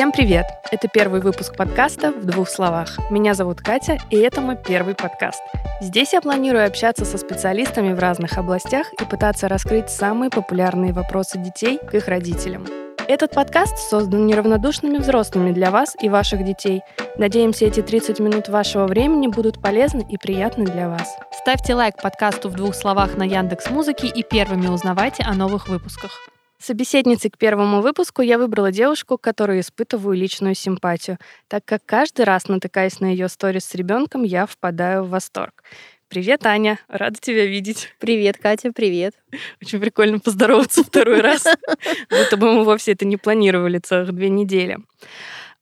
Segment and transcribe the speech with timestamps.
[0.00, 0.46] Всем привет!
[0.70, 2.98] Это первый выпуск подкаста «В двух словах».
[3.10, 5.42] Меня зовут Катя, и это мой первый подкаст.
[5.82, 11.36] Здесь я планирую общаться со специалистами в разных областях и пытаться раскрыть самые популярные вопросы
[11.36, 12.64] детей к их родителям.
[13.08, 16.80] Этот подкаст создан неравнодушными взрослыми для вас и ваших детей.
[17.18, 21.14] Надеемся, эти 30 минут вашего времени будут полезны и приятны для вас.
[21.30, 26.29] Ставьте лайк подкасту в двух словах на Яндекс Музыке и первыми узнавайте о новых выпусках.
[26.60, 31.16] Собеседницей к первому выпуску я выбрала девушку, которой испытываю личную симпатию,
[31.48, 35.64] так как каждый раз, натыкаясь на ее сторис с ребенком, я впадаю в восторг.
[36.10, 36.78] Привет, Аня.
[36.88, 37.94] Рада тебя видеть.
[37.98, 39.14] Привет, Катя, привет.
[39.62, 41.46] Очень прикольно поздороваться второй раз.
[42.10, 44.78] Будто бы мы вовсе это не планировали целых две недели.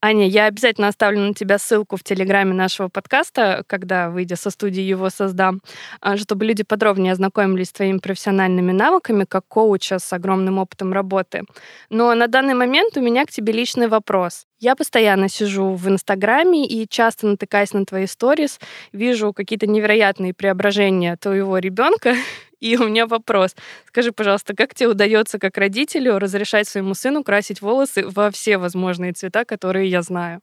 [0.01, 4.81] Аня, я обязательно оставлю на тебя ссылку в телеграме нашего подкаста, когда, выйдя со студии,
[4.81, 5.61] его создам,
[6.01, 11.43] а, чтобы люди подробнее ознакомились с твоими профессиональными навыками как коуча с огромным опытом работы.
[11.91, 14.45] Но на данный момент у меня к тебе личный вопрос.
[14.61, 18.61] Я постоянно сижу в Инстаграме и часто натыкаясь на твои сторис,
[18.93, 22.15] вижу какие-то невероятные преображения твоего ребенка,
[22.61, 23.55] И у меня вопрос.
[23.87, 29.13] Скажи, пожалуйста, как тебе удается как родителю разрешать своему сыну красить волосы во все возможные
[29.13, 30.41] цвета, которые я знаю?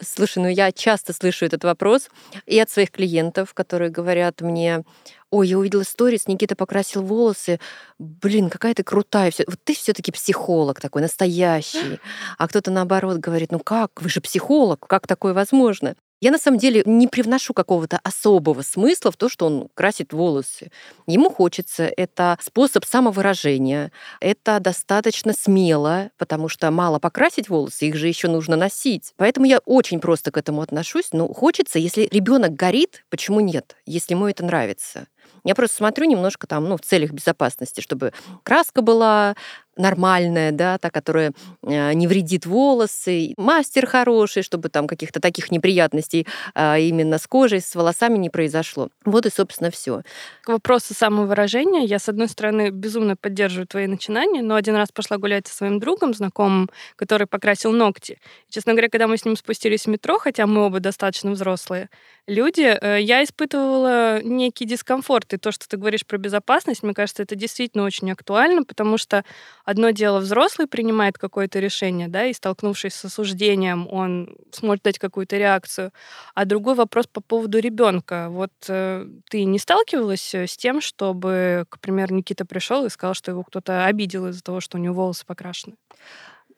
[0.00, 2.08] Слушай, ну я часто слышу этот вопрос
[2.46, 4.82] и от своих клиентов, которые говорят мне,
[5.30, 7.60] ой, я увидела сторис, Никита покрасил волосы,
[7.98, 12.00] блин, какая ты крутая, вот ты все таки психолог такой, настоящий.
[12.38, 15.94] А кто-то наоборот говорит, ну как, вы же психолог, как такое возможно?
[16.20, 20.70] Я на самом деле не привношу какого-то особого смысла в то, что он красит волосы.
[21.06, 28.08] Ему хочется, это способ самовыражения, это достаточно смело, потому что мало покрасить волосы, их же
[28.08, 29.12] еще нужно носить.
[29.16, 31.08] Поэтому я очень просто к этому отношусь.
[31.12, 35.08] Ну, хочется, если ребенок горит, почему нет, если ему это нравится?
[35.44, 39.36] Я просто смотрю немножко там, ну, в целях безопасности, чтобы краска была
[39.76, 41.32] нормальная, да, та, которая
[41.62, 47.60] э, не вредит волосы, мастер хороший, чтобы там каких-то таких неприятностей а, именно с кожей,
[47.60, 48.88] с волосами не произошло.
[49.04, 50.02] Вот и, собственно, все.
[50.42, 55.18] К вопросу самовыражения, я, с одной стороны, безумно поддерживаю твои начинания, но один раз пошла
[55.18, 58.18] гулять со своим другом, знакомым, который покрасил ногти.
[58.48, 61.88] честно говоря, когда мы с ним спустились в метро, хотя мы оба достаточно взрослые
[62.26, 65.32] люди, э, я испытывала некий дискомфорт.
[65.34, 69.24] И то, что ты говоришь про безопасность, мне кажется, это действительно очень актуально, потому что
[69.66, 75.36] одно дело взрослый принимает какое-то решение, да, и столкнувшись с осуждением, он сможет дать какую-то
[75.36, 75.92] реакцию.
[76.34, 78.28] А другой вопрос по поводу ребенка.
[78.30, 83.14] Вот э, ты не сталкивалась э, с тем, чтобы, к примеру, Никита пришел и сказал,
[83.14, 85.74] что его кто-то обидел из-за того, что у него волосы покрашены?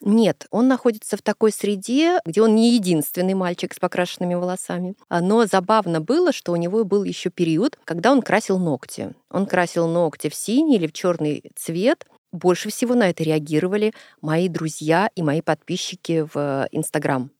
[0.00, 4.94] Нет, он находится в такой среде, где он не единственный мальчик с покрашенными волосами.
[5.08, 9.12] А, но забавно было, что у него был еще период, когда он красил ногти.
[9.30, 14.49] Он красил ногти в синий или в черный цвет, больше всего на это реагировали мои
[14.49, 17.31] друзья и мои подписчики в Инстаграм.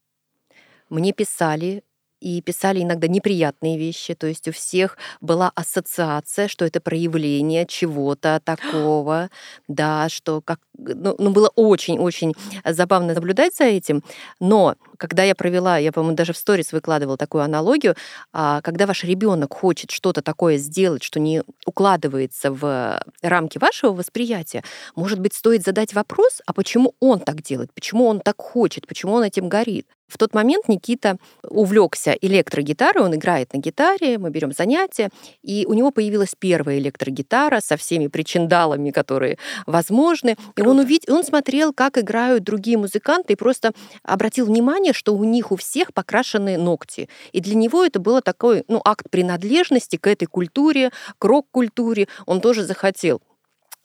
[0.89, 1.83] Мне писали,
[2.21, 4.15] и писали иногда неприятные вещи.
[4.15, 9.31] То есть у всех была ассоциация, что это проявление чего-то такого,
[9.69, 10.61] да, что как...
[10.77, 12.35] Ну, ну было очень-очень
[12.65, 14.03] забавно наблюдать за этим.
[14.41, 17.95] Но когда я провела, я, по-моему, даже в сторис выкладывала такую аналогию,
[18.33, 24.63] а, когда ваш ребенок хочет что-то такое сделать, что не укладывается в рамки вашего восприятия,
[24.97, 29.15] может быть, стоит задать вопрос, а почему он так делает, почему он так хочет, почему
[29.15, 29.87] он этим горит.
[30.09, 35.11] В тот момент Никита увлекся электрогитарой, он играет на гитаре, мы берем занятия,
[35.43, 40.37] и у него появилась первая электрогитара со всеми причиндалами, которые возможны.
[40.57, 45.25] И он увидел, он смотрел, как играют другие музыканты, и просто обратил внимание, что у
[45.25, 47.09] них у всех покрашены ногти.
[47.33, 52.09] И для него это было такой ну, акт принадлежности к этой культуре, к рок-культуре.
[52.25, 53.21] Он тоже захотел.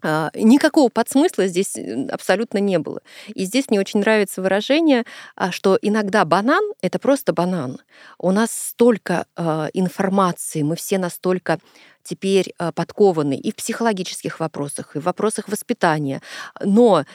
[0.03, 1.78] А, никакого подсмысла здесь
[2.12, 3.02] абсолютно не было.
[3.34, 5.06] И здесь мне очень нравится выражение,
[5.36, 7.80] а, что иногда банан— это просто банан.
[8.19, 11.59] У нас столько а, информации, мы все настолько
[12.03, 16.22] теперь подкованы и в психологических вопросах, и в вопросах воспитания.
[16.61, 17.06] Но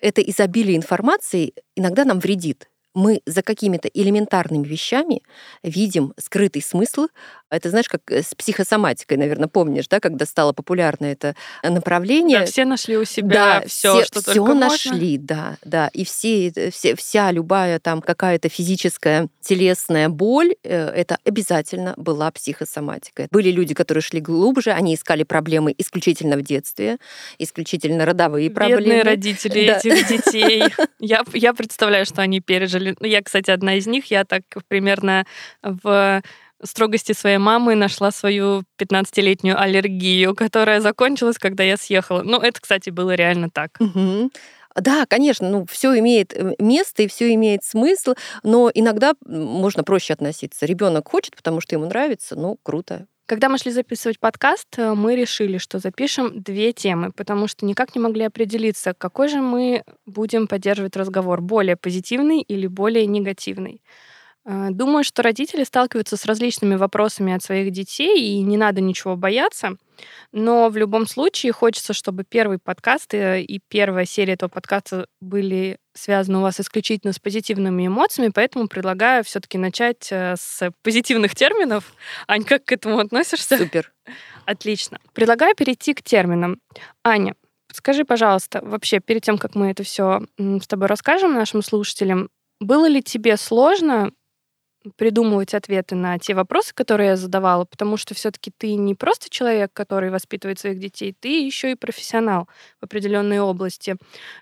[0.00, 2.68] это изобилие информации иногда нам вредит
[2.98, 5.22] мы за какими-то элементарными вещами
[5.62, 7.06] видим скрытый смысл.
[7.50, 12.40] Это знаешь, как э, с психосоматикой, наверное, помнишь, да, когда стало популярно это направление.
[12.40, 15.26] Да, все нашли у себя да, все, все, что все только нашли, можно.
[15.26, 15.88] да, да.
[15.92, 22.30] И все, э, все, вся любая там какая-то физическая, телесная боль, э, это обязательно была
[22.30, 23.28] психосоматика.
[23.30, 26.98] Были люди, которые шли глубже, они искали проблемы исключительно в детстве,
[27.38, 28.82] исключительно родовые проблемы.
[28.82, 29.78] Бедные родители да.
[29.78, 30.64] этих детей.
[31.00, 34.06] Я, я представляю, что они пережили ну, я, кстати, одна из них.
[34.06, 35.26] Я так примерно
[35.62, 36.22] в
[36.62, 42.22] строгости своей мамы нашла свою 15-летнюю аллергию, которая закончилась, когда я съехала.
[42.22, 43.76] Ну, это, кстати, было реально так.
[43.80, 44.30] Угу.
[44.80, 50.12] Да, конечно, ну, все имеет э, место и все имеет смысл, но иногда можно проще
[50.12, 50.66] относиться.
[50.66, 53.06] Ребенок хочет, потому что ему нравится, ну, круто.
[53.26, 57.94] Когда мы шли записывать подкаст, э, мы решили, что запишем две темы, потому что никак
[57.94, 63.82] не могли определиться, какой же мы будем поддерживать разговор, более позитивный или более негативный.
[64.48, 69.14] Э, думаю, что родители сталкиваются с различными вопросами от своих детей, и не надо ничего
[69.14, 69.76] бояться.
[70.32, 75.76] Но в любом случае хочется, чтобы первый подкаст э, и первая серия этого подкаста были
[75.92, 81.92] связаны у вас исключительно с позитивными эмоциями, поэтому предлагаю все-таки начать э, с позитивных терминов.
[82.26, 83.58] Ань, как к этому относишься?
[83.58, 83.92] Супер.
[84.46, 84.98] Отлично.
[85.12, 86.58] Предлагаю перейти к терминам.
[87.04, 87.34] Аня,
[87.70, 92.30] скажи, пожалуйста, вообще перед тем, как мы это все с тобой расскажем нашим слушателям,
[92.60, 94.12] было ли тебе сложно
[94.96, 99.72] придумывать ответы на те вопросы, которые я задавала, потому что все-таки ты не просто человек,
[99.72, 102.48] который воспитывает своих детей, ты еще и профессионал
[102.80, 103.96] в определенной области.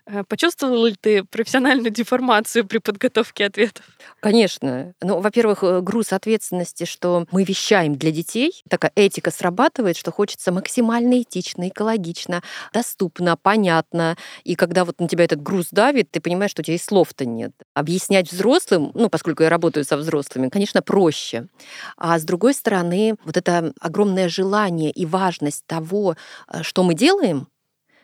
[0.05, 3.85] Э, почувствовал ли ты профессиональную деформацию при подготовке ответов?
[4.19, 4.93] Конечно.
[5.01, 10.51] Ну, во-первых, э, груз ответственности, что мы вещаем для детей, такая этика срабатывает, что хочется
[10.51, 12.43] максимально этично, экологично,
[12.73, 14.15] доступно, понятно.
[14.43, 17.25] И когда вот на тебя этот груз давит, ты понимаешь, что у тебя и слов-то
[17.25, 17.51] нет.
[17.73, 21.47] Объяснять взрослым, ну, поскольку я работаю со взрослыми, взрослыми, конечно, проще.
[21.97, 26.15] А с другой стороны, вот это огромное желание и важность того,
[26.47, 27.47] э, что мы делаем,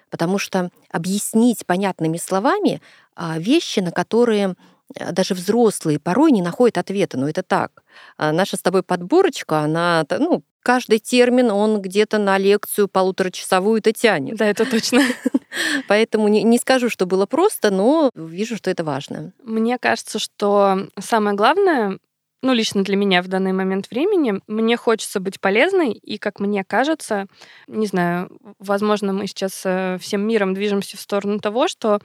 [0.09, 2.81] потому что объяснить понятными словами
[3.15, 4.55] а, вещи, на которые
[4.95, 7.83] э, даже взрослые порой не находят ответа, но это так.
[8.17, 14.37] А наша с тобой подборочка, она, ну, каждый термин, он где-то на лекцию полуторачасовую-то тянет.
[14.37, 15.01] Да, это точно.
[15.87, 19.33] Поэтому не, не скажу, что было просто, но вижу, что это важно.
[19.43, 21.99] Мне кажется, что самое главное
[22.43, 26.65] ну, лично для меня в данный момент времени, мне хочется быть полезной, и, как мне
[26.65, 27.27] кажется,
[27.67, 28.29] не знаю,
[28.59, 31.99] возможно, мы сейчас э, всем миром движемся в сторону того, что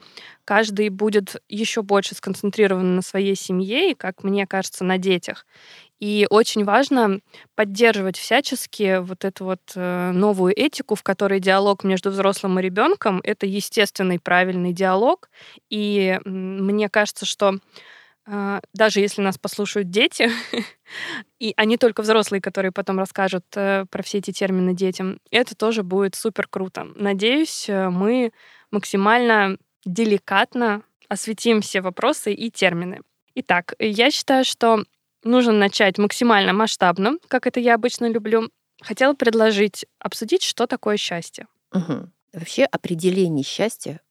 [0.45, 5.45] каждый будет еще больше сконцентрирован на своей семье и, как мне кажется, на детях.
[5.99, 7.19] И очень важно
[7.55, 13.19] поддерживать всячески вот эту вот э, новую этику, в которой диалог между взрослым и ребенком
[13.25, 15.29] это естественный правильный диалог.
[15.69, 17.55] И мне кажется, что
[18.73, 20.29] даже если нас послушают дети,
[21.39, 25.55] и а не только взрослые, которые потом расскажут э, про все эти термины детям, это
[25.55, 26.87] тоже будет супер круто.
[26.95, 28.31] Надеюсь, э, мы
[28.71, 33.01] максимально деликатно осветим все вопросы и термины.
[33.35, 34.83] Итак, я считаю, что
[35.23, 38.49] нужно начать максимально масштабно, как это я обычно люблю.
[38.81, 41.47] Хотела предложить обсудить, что такое счастье.
[41.73, 42.09] Угу.
[42.33, 44.01] Вообще определений счастья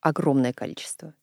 [0.00, 1.14] огромное количество.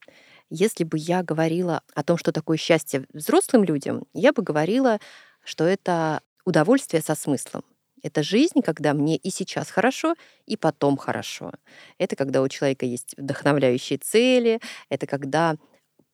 [0.53, 4.99] Если бы я говорила о том, что такое счастье взрослым людям, я бы говорила,
[5.45, 7.63] что это удовольствие со смыслом.
[8.03, 10.15] Это жизнь, когда мне и сейчас хорошо,
[10.45, 11.53] и потом хорошо.
[11.97, 14.59] Это когда у человека есть вдохновляющие цели,
[14.89, 15.55] это когда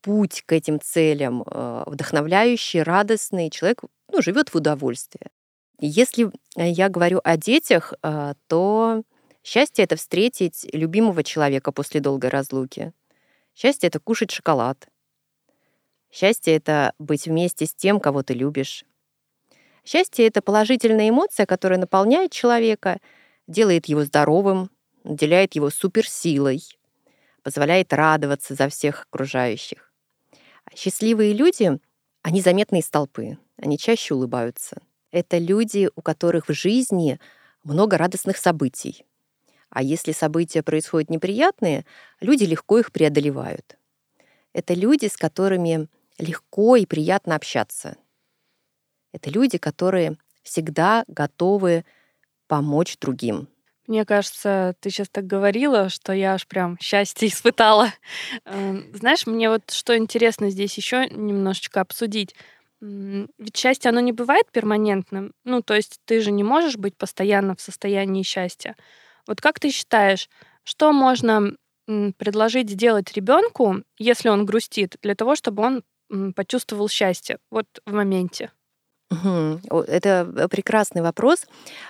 [0.01, 3.81] путь к этим целям э, вдохновляющий, радостный, человек
[4.12, 5.31] ну, живет в удовольствии.
[5.80, 9.01] Если я говорю о детях, э, то
[9.44, 12.94] счастье это встретить любимого человека после долгой разлуки.
[13.57, 14.88] Счастье— это кушать шоколад.
[16.12, 18.86] Счастье— это быть вместе с тем, кого ты любишь.
[19.83, 22.99] Счастье— это положительная эмоция, которая наполняет человека,
[23.47, 24.69] делает его здоровым,
[25.04, 26.61] наделяет его суперсилой,
[27.42, 29.92] позволяет радоваться за всех окружающих.
[30.66, 31.80] А счастливые люди,
[32.21, 34.83] они заметны из толпы, они чаще улыбаются.
[35.09, 37.19] Это люди, у которых в жизни
[37.64, 39.04] много радостных событий,
[39.69, 41.86] а если события происходят неприятные,
[42.19, 43.78] люди легко их преодолевают.
[44.54, 47.97] Это люди, с которыми легко и приятно общаться.
[49.12, 51.86] Это люди, которые всегда готовы
[52.47, 53.47] помочь другим.
[53.88, 57.94] Мне кажется, ты сейчас так говорила, что я аж прям счастье испытала.
[58.45, 62.36] Эм, знаешь, мне вот что интересно здесь еще немножечко обсудить.
[62.80, 65.33] Ведь счастье, оно не бывает перманентным.
[65.45, 68.76] Ну, то есть ты же не можешь быть постоянно в состоянии счастья.
[69.28, 70.30] Вот как ты считаешь,
[70.64, 71.54] что можно
[71.86, 78.52] предложить сделать ребенку, если он грустит, для того, чтобы он почувствовал счастье вот в моменте?
[79.10, 81.46] Это э, прекрасный вопрос.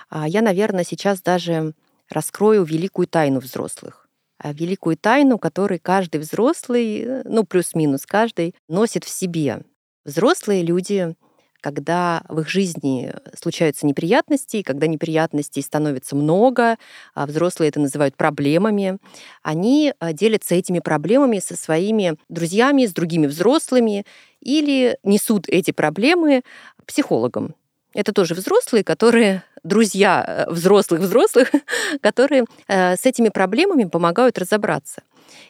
[0.08, 1.74] А, я, наверное, сейчас даже
[2.08, 4.08] раскрою великую тайну взрослых.
[4.38, 9.62] А, великую тайну, которую каждый взрослый, э, ну плюс-минус каждый, носит в себе.
[10.04, 11.16] Взрослые люди
[11.60, 16.76] когда в их жизни случаются неприятности, и когда неприятностей становится много,
[17.14, 18.98] а взрослые это называют проблемами,
[19.42, 24.04] они а, делятся этими проблемами со своими друзьями, с другими взрослыми
[24.40, 26.42] или несут эти проблемы
[26.86, 27.54] психологам.
[27.94, 31.50] Это тоже взрослые, которые друзья взрослых-взрослых,
[32.00, 35.02] которые с этими проблемами помогают разобраться.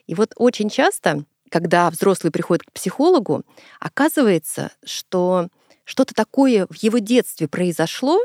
[0.07, 3.43] И вот очень часто, когда взрослый приходит к психологу,
[3.81, 5.49] оказывается, что
[5.89, 8.21] что-то такое в его детстве произошло,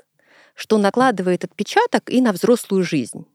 [0.53, 3.25] что накладывает отпечаток и на взрослую жизнь.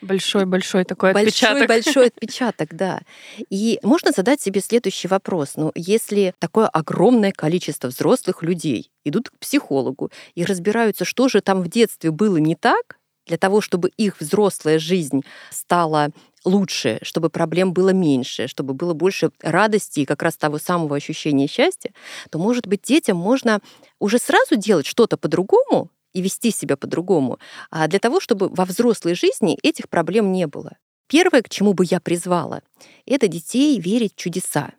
[0.00, 1.68] Большой-большой такой большой, отпечаток.
[1.68, 3.02] Большой отпечаток, да.
[3.50, 5.52] И можно задать себе следующий вопрос.
[5.56, 11.60] Ну, если такое огромное количество взрослых людей идут к психологу и разбираются, что же там
[11.60, 16.08] в детстве было не так, для того, чтобы их взрослая жизнь стала
[16.44, 21.46] лучше, чтобы проблем было меньше, чтобы было больше радости и как раз того самого ощущения
[21.46, 21.92] счастья,
[22.30, 23.60] то, может быть, детям можно
[23.98, 27.38] уже сразу делать что-то по-другому, и вести себя по-другому,
[27.70, 30.76] а для того, чтобы во взрослой жизни этих проблем не было.
[31.06, 32.62] Первое, к чему бы я призвала,
[33.06, 34.72] это детей верить в чудеса.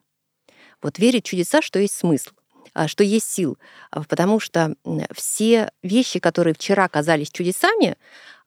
[0.82, 2.32] Вот верить в чудеса, что есть смысл
[2.88, 3.58] что есть сил,
[3.92, 4.76] а, потому что
[5.14, 7.98] все вещи, которые вчера казались чудесами,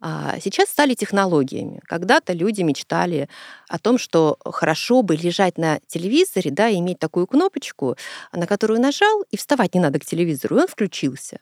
[0.00, 1.80] а, сейчас стали технологиями.
[1.84, 3.28] Когда-то люди мечтали
[3.68, 7.96] о том, что хорошо бы лежать на телевизоре, да, и иметь такую кнопочку,
[8.32, 11.38] на которую нажал, и вставать не надо к телевизору, и он включился.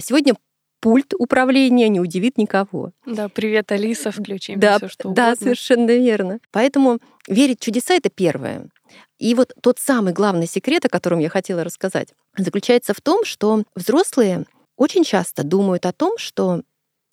[0.00, 0.34] Сегодня
[0.80, 2.92] пульт управления не удивит никого.
[3.06, 5.36] Да, привет, Алиса, включи да, все, что Да, угодно.
[5.36, 6.38] совершенно верно.
[6.52, 6.98] Поэтому
[7.28, 8.68] верить в чудеса— это первое.
[9.18, 13.64] И вот тот самый главный секрет, о котором я хотела рассказать, заключается в том, что
[13.74, 16.62] взрослые очень часто думают о том, что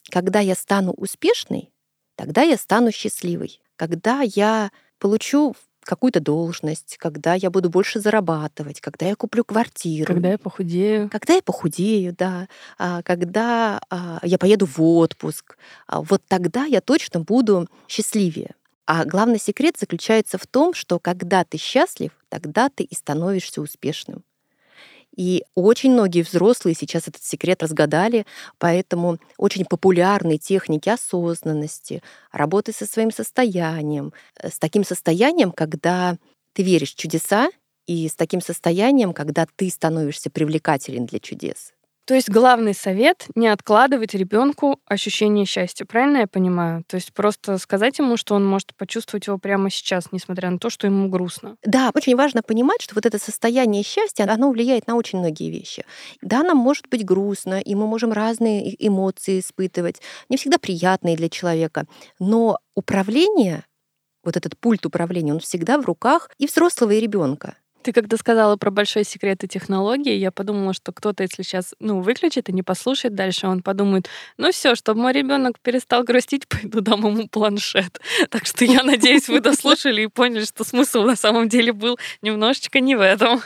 [0.10, 1.69] когда я стану успешной,
[2.15, 3.62] тогда я стану счастливой.
[3.75, 5.55] Когда я получу
[5.88, 10.13] какую-то должность, когда я буду больше зарабатывать, когда я куплю квартиру.
[10.13, 11.10] Когда я похудею.
[11.10, 12.48] Когда я похудею, да.
[12.77, 15.57] А, когда а, я поеду в отпуск.
[15.88, 18.53] А, вот тогда я точно буду счастливее.
[18.88, 24.24] А главный секрет заключается в том, что когда ты счастлив, тогда ты и становишься успешным.
[25.13, 28.25] И очень многие взрослые сейчас этот секрет разгадали,
[28.60, 32.01] поэтому очень популярны техники осознанности,
[32.32, 36.17] работы со своим состоянием, э, с таким состоянием, когда
[36.53, 37.50] ты веришь в чудеса,
[37.88, 41.74] и с таким состоянием, когда ты становишься привлекателен для чудес.
[42.08, 45.84] То есть главный совет— не откладывать ребенку ощущение счастья.
[45.84, 46.86] Правильно я понимаю?
[46.88, 50.70] То есть просто сказать ему, что он может почувствовать его прямо сейчас, несмотря на то,
[50.70, 51.58] что ему грустно.
[51.66, 55.84] Да, очень важно понимать, что вот это состояние счастья, оно влияет на очень многие вещи.
[56.22, 61.28] Да, нам может быть грустно, и мы можем разные эмоции испытывать, не всегда приятные для
[61.28, 61.88] человека,
[62.20, 63.66] но управление,
[64.24, 67.58] вот этот пульт управления, он всегда в руках и взрослого, и ребенка.
[67.88, 72.01] Ты когда сказала про большой секрет и технологии, я подумала, что кто-то, если сейчас ну,
[72.01, 76.82] выключит и не послушает дальше, он подумает, ну все, чтобы мой ребенок перестал грустить, пойду
[76.82, 78.01] дам ему планшет.
[78.29, 82.82] Так что я надеюсь, вы дослушали и поняли, что смысл на самом деле был немножечко
[82.82, 83.41] не в этом.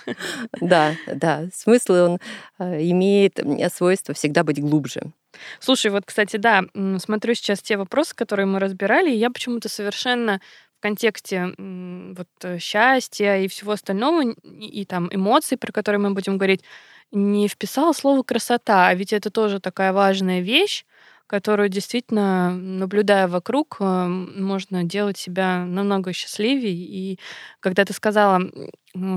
[0.60, 2.20] Да, да, смысл он
[2.58, 3.40] э, имеет
[3.72, 5.12] свойство всегда быть глубже.
[5.60, 6.64] Слушай, вот, кстати, да,
[6.98, 10.42] смотрю сейчас те вопросы, которые мы разбирали, и я почему-то совершенно
[10.82, 16.38] контексте вот э, счастья и всего остального, и, и там эмоций, про которые мы будем
[16.38, 16.64] говорить,
[17.12, 20.86] не вписала слово красота, а ведь это тоже такая важная вещь,
[21.28, 26.74] которую действительно, наблюдая вокруг, э, можно делать себя намного счастливее.
[26.74, 27.20] И
[27.62, 28.42] когда ты сказала,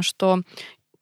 [0.00, 0.42] что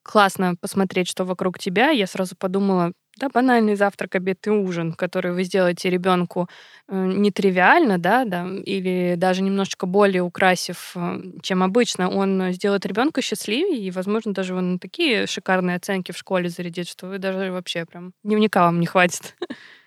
[0.03, 5.33] классно посмотреть, что вокруг тебя, я сразу подумала, да, банальный завтрак, обед и ужин, который
[5.33, 6.49] вы сделаете ребенку
[6.89, 13.21] э, нетривиально, да, да, или даже немножечко более украсив, э, чем обычно, он сделает ребенка
[13.23, 17.85] счастливее, и, возможно, даже он такие шикарные оценки в школе зарядит, что вы даже вообще
[17.85, 19.37] прям дневника вам не хватит.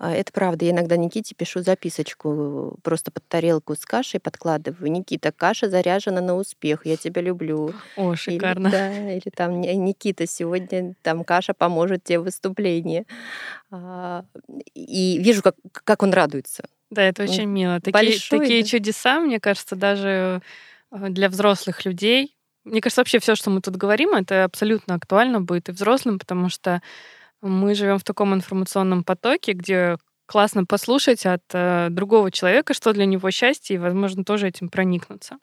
[0.00, 0.64] А, это правда.
[0.64, 4.92] Я иногда Никите пишу записочку, просто под тарелку с кашей подкладываю.
[4.92, 7.74] Никита, каша заряжена на успех, я тебя люблю.
[7.96, 8.68] О, шикарно.
[8.68, 13.06] Или, да, или там, Никита, сегодня там каша поможет тебе в выступлении.
[13.72, 14.24] А,
[14.72, 16.62] и вижу, как, как он радуется.
[16.90, 17.80] Да, это очень мило.
[17.80, 18.68] Такие, Большой, такие да?
[18.68, 20.42] чудеса, мне кажется, даже
[20.92, 22.36] э, для взрослых людей.
[22.62, 26.48] Мне кажется, вообще все, что мы тут говорим, это абсолютно актуально будет и взрослым, потому
[26.50, 26.82] что
[27.42, 33.06] мы живем в таком информационном потоке, где классно послушать от э, другого человека, что для
[33.06, 35.38] него счастье, и, возможно, тоже этим проникнуться.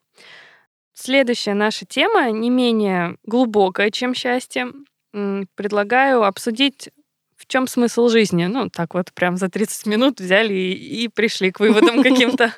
[0.93, 4.67] Следующая наша тема не менее глубокая, чем счастье.
[5.11, 6.89] Предлагаю обсудить,
[7.35, 8.45] в чем смысл жизни.
[8.45, 12.53] Ну, так вот, прям за 30 минут взяли и, и пришли к выводам каким-то.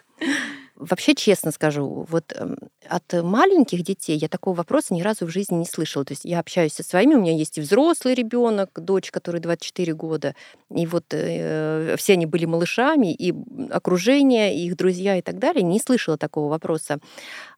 [0.80, 2.56] Вообще, честно скажу, вот эм,
[2.88, 6.06] от маленьких детей я такого вопроса ни разу в жизни не слышала.
[6.06, 9.94] То есть я общаюсь со своими, у меня есть и взрослый ребенок, дочь, которой 24
[9.94, 10.36] года,
[10.70, 13.34] и вот э, все они были малышами, и
[13.72, 15.64] окружение, и их друзья и так далее.
[15.64, 17.00] Не слышала такого вопроса.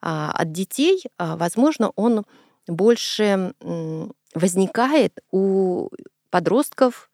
[0.01, 2.25] А от детей, а, возможно, он
[2.67, 3.53] больше
[4.33, 5.89] возникает у
[6.29, 7.08] подростков,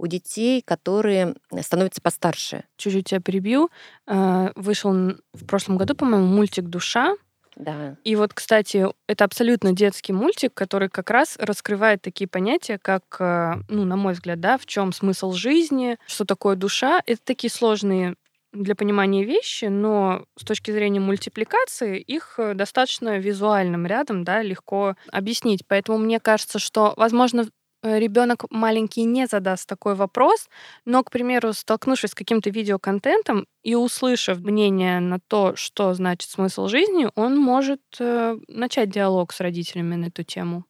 [0.00, 2.64] у детей, которые становятся постарше.
[2.76, 3.70] Чуть-чуть тебя перебью.
[4.06, 7.16] Э, вышел в прошлом году, по-моему, мультик «Душа»,
[7.56, 7.96] да.
[8.04, 13.54] И вот, кстати, это абсолютно детский мультик, который как раз раскрывает такие понятия, как, э,
[13.68, 17.02] ну, на мой взгляд, да, в чем смысл жизни, что такое душа.
[17.04, 18.14] Это такие сложные
[18.52, 24.94] для понимания вещи, но с точки зрения мультипликации их э, достаточно визуальным рядом, да, легко
[25.12, 25.62] объяснить.
[25.66, 30.48] Поэтому мне кажется, что, возможно, Э, ребенок маленький не задаст такой вопрос,
[30.84, 36.68] но, к примеру, столкнувшись с каким-то видеоконтентом и услышав мнение на то, что значит смысл
[36.68, 40.64] жизни, он может э, начать диалог с родителями на эту тему.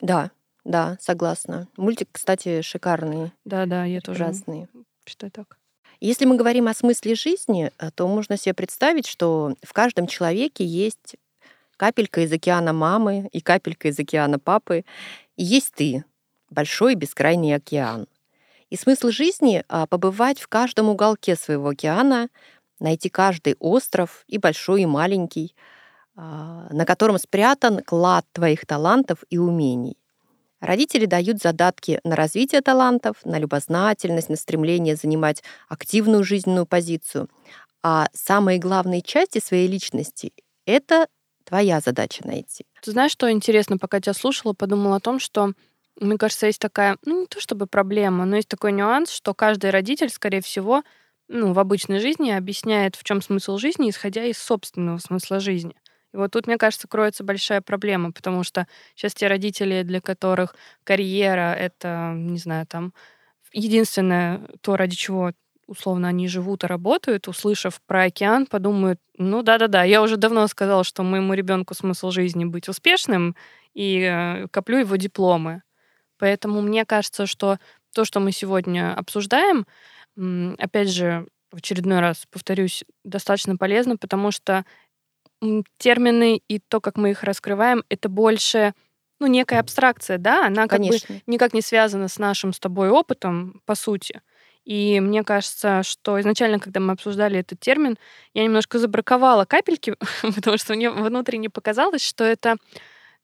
[0.00, 0.30] Да,
[0.64, 1.68] да, согласна.
[1.76, 3.32] Мультик, кстати, шикарный.
[3.44, 4.68] Да, да, я тоже прекрасный.
[5.06, 5.58] считаю так.
[6.00, 10.64] Если мы говорим о смысле жизни, э, то можно себе представить, что в каждом человеке
[10.64, 11.16] есть
[11.76, 14.84] капелька из океана мамы и капелька из океана папы.
[15.36, 16.04] И есть ты,
[16.50, 18.06] большой бескрайний океан.
[18.70, 22.28] И смысл жизни а,— побывать в каждом уголке своего океана,
[22.80, 25.54] найти каждый остров, и большой, и маленький,
[26.16, 29.98] а, на котором спрятан клад твоих талантов и умений.
[30.60, 37.28] Родители дают задатки на развитие талантов, на любознательность, на стремление занимать активную жизненную позицию.
[37.82, 40.32] А самые главные части своей личности—
[40.66, 41.06] это
[41.44, 42.64] твоя задача найти.
[42.84, 45.52] Ты знаешь, что интересно, пока тебя слушала, подумала о том, что
[46.00, 49.70] мне кажется, есть такая, ну не то чтобы проблема, но есть такой нюанс, что каждый
[49.70, 50.82] родитель, скорее всего,
[51.28, 55.74] ну, в обычной жизни объясняет, в чем смысл жизни, исходя из собственного смысла жизни.
[56.12, 60.54] И вот тут, мне кажется, кроется большая проблема, потому что сейчас те родители, для которых
[60.84, 62.92] карьера— это, не знаю, там,
[63.52, 65.32] единственное то, ради чего
[65.66, 70.84] условно они живут и работают, услышав про океан, подумают, ну да-да-да, я уже давно сказала,
[70.84, 73.36] что моему ребенку смысл жизни быть успешным,
[73.74, 75.62] и э, коплю его дипломы.
[76.18, 77.58] Поэтому мне кажется, что
[77.94, 79.66] то, что мы сегодня обсуждаем,
[80.58, 84.64] опять же, в очередной раз повторюсь, достаточно полезно, потому что
[85.78, 88.74] термины и то, как мы их раскрываем, это больше
[89.20, 91.14] ну, некая абстракция, да, она как Конечно.
[91.14, 94.22] бы никак не связана с нашим с тобой опытом, по сути.
[94.64, 97.98] И мне кажется, что изначально, когда мы обсуждали этот термин,
[98.32, 99.94] я немножко забраковала капельки,
[100.34, 102.56] потому что мне внутренне показалось, что это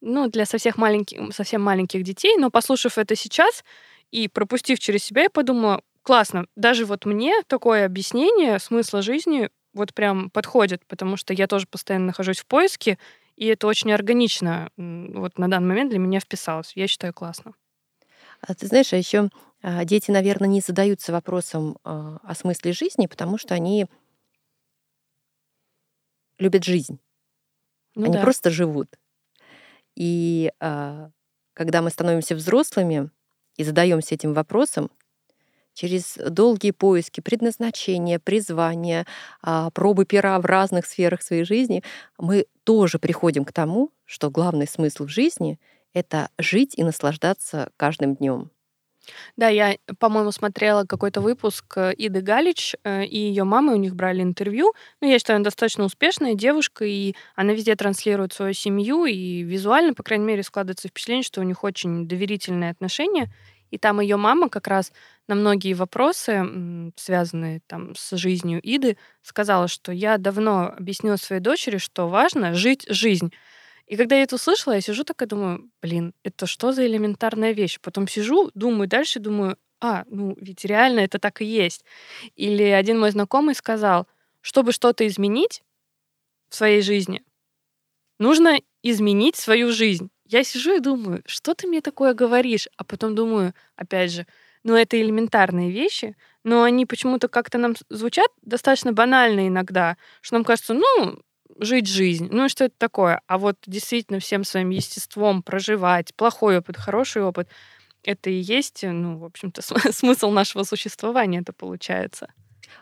[0.00, 2.36] ну, для совсем маленьких, совсем маленьких детей.
[2.36, 3.64] Но послушав это сейчас
[4.10, 9.94] и пропустив через себя, я подумала, классно, даже вот мне такое объяснение смысла жизни вот
[9.94, 12.98] прям подходит, потому что я тоже постоянно нахожусь в поиске,
[13.36, 16.72] и это очень органично вот на данный момент для меня вписалось.
[16.74, 17.54] Я считаю классно.
[18.40, 19.30] А ты знаешь, а еще
[19.62, 23.86] дети, наверное, не задаются вопросом а, о смысле жизни, потому что они
[26.38, 26.98] любят жизнь.
[27.94, 28.22] Ну, они да.
[28.22, 28.88] просто живут.
[29.96, 31.10] И а,
[31.52, 33.10] когда мы становимся взрослыми
[33.56, 34.90] и задаемся этим вопросом,
[35.74, 39.06] через долгие поиски предназначения, призвания,
[39.72, 41.82] пробы пера в разных сферах своей жизни,
[42.18, 45.60] мы тоже приходим к тому, что главный смысл в жизни—
[45.94, 48.50] это жить и наслаждаться каждым днем.
[49.36, 53.94] Да, я, по-моему, смотрела какой-то выпуск э, Иды Галич э, и ее мамы, у них
[53.94, 54.74] брали интервью.
[55.00, 59.94] Ну, я считаю, она достаточно успешная девушка, и она везде транслирует свою семью, и визуально,
[59.94, 63.30] по крайней мере, складывается впечатление, что у них очень доверительные отношения.
[63.70, 64.92] И там ее мама как раз
[65.28, 71.78] на многие вопросы, связанные там с жизнью Иды, сказала, что я давно объяснила своей дочери,
[71.78, 73.32] что важно жить жизнь.
[73.90, 77.80] И когда я это услышала, я сижу такая, думаю, блин, это что за элементарная вещь?
[77.82, 81.84] Потом сижу, думаю дальше, думаю, а, ну ведь реально это так и есть.
[82.36, 84.06] Или один мой знакомый сказал,
[84.42, 85.64] чтобы что-то изменить
[86.50, 87.24] в своей жизни,
[88.20, 90.10] нужно изменить свою жизнь.
[90.24, 92.68] Я сижу и думаю, что ты мне такое говоришь?
[92.76, 94.24] А потом думаю, опять же,
[94.62, 100.44] ну это элементарные вещи, но они почему-то как-то нам звучат достаточно банально иногда, что нам
[100.44, 101.20] кажется, ну,
[101.60, 102.28] жить жизнь.
[102.30, 103.20] Ну и что это такое?
[103.26, 107.48] А вот действительно всем своим естеством проживать плохой опыт, хороший опыт,
[108.02, 112.32] это и есть, ну, в общем-то, смысл нашего существования это получается.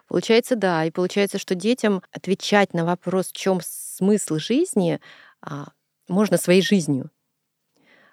[0.06, 0.84] Получается, да.
[0.84, 5.00] И получается, что детям отвечать на вопрос, в чем смысл жизни,
[5.42, 5.68] а,
[6.08, 7.10] можно своей жизнью.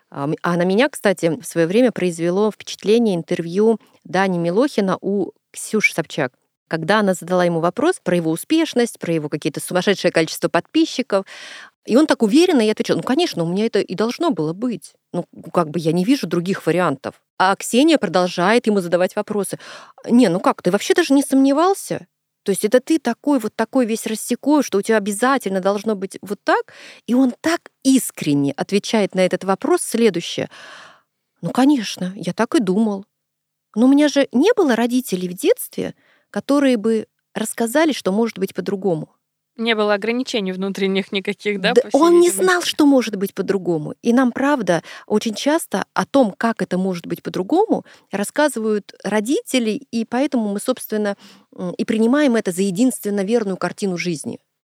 [0.09, 6.33] А, на меня, кстати, в свое время произвело впечатление интервью Дани Милохина у Ксюши Собчак
[6.67, 11.25] когда она задала ему вопрос про его успешность, про его какие-то сумасшедшее количество подписчиков,
[11.85, 14.93] и он так уверенно и отвечал, ну, конечно, у меня это и должно было быть.
[15.13, 17.21] Ну, как бы я не вижу других вариантов.
[17.37, 19.59] А Ксения продолжает ему задавать вопросы.
[20.09, 22.07] Не, ну как, ты вообще даже не сомневался?
[22.43, 26.17] То есть это ты такой вот такой весь рассекой, что у тебя обязательно должно быть
[26.21, 26.73] вот так.
[27.07, 30.49] И он так искренне отвечает на этот вопрос следующее.
[31.41, 33.05] Ну, конечно, я так и думал.
[33.75, 35.95] Но у меня же не было родителей в детстве,
[36.35, 39.07] которые бы рассказали, что может быть по-другому.
[39.55, 41.71] Не было ограничений внутренних никаких, да?
[41.73, 43.93] да он не знал, что может быть по-другому.
[44.01, 50.03] И нам, правда, очень часто о том, как это может быть по-другому, рассказывают родители, и
[50.03, 51.15] поэтому мы, собственно,
[51.77, 54.39] и принимаем это за единственно верную картину жизни.